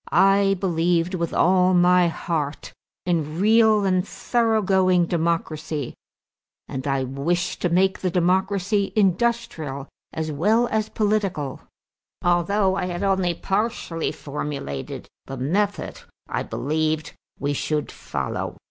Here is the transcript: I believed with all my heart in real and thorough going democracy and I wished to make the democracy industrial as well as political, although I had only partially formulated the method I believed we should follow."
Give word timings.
I 0.11 0.57
believed 0.59 1.13
with 1.13 1.31
all 1.31 1.75
my 1.75 2.07
heart 2.07 2.73
in 3.05 3.39
real 3.39 3.85
and 3.85 4.01
thorough 4.07 4.63
going 4.63 5.05
democracy 5.05 5.93
and 6.67 6.87
I 6.87 7.03
wished 7.03 7.61
to 7.61 7.69
make 7.69 7.99
the 7.99 8.09
democracy 8.09 8.93
industrial 8.95 9.87
as 10.11 10.31
well 10.31 10.65
as 10.71 10.89
political, 10.89 11.61
although 12.23 12.73
I 12.75 12.85
had 12.85 13.03
only 13.03 13.35
partially 13.35 14.11
formulated 14.11 15.07
the 15.27 15.37
method 15.37 16.01
I 16.27 16.41
believed 16.41 17.13
we 17.37 17.53
should 17.53 17.91
follow." 17.91 18.57